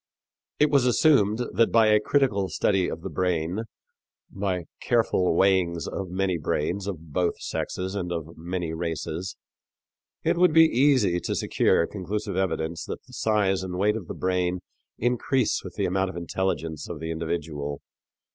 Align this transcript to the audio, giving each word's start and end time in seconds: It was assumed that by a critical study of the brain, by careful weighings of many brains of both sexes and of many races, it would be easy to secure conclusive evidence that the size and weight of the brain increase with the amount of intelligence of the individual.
It 0.57 0.71
was 0.71 0.87
assumed 0.87 1.41
that 1.53 1.71
by 1.71 1.85
a 1.89 1.99
critical 1.99 2.49
study 2.49 2.89
of 2.89 3.01
the 3.01 3.09
brain, 3.11 3.65
by 4.31 4.65
careful 4.81 5.35
weighings 5.35 5.87
of 5.87 6.09
many 6.09 6.39
brains 6.39 6.87
of 6.87 7.13
both 7.13 7.39
sexes 7.39 7.93
and 7.93 8.11
of 8.11 8.35
many 8.35 8.73
races, 8.73 9.35
it 10.23 10.37
would 10.39 10.53
be 10.53 10.65
easy 10.67 11.19
to 11.19 11.35
secure 11.35 11.85
conclusive 11.85 12.35
evidence 12.35 12.83
that 12.85 13.03
the 13.05 13.13
size 13.13 13.61
and 13.61 13.77
weight 13.77 13.95
of 13.95 14.07
the 14.07 14.15
brain 14.15 14.61
increase 14.97 15.63
with 15.63 15.75
the 15.75 15.85
amount 15.85 16.09
of 16.09 16.17
intelligence 16.17 16.89
of 16.89 16.99
the 16.99 17.11
individual. 17.11 17.83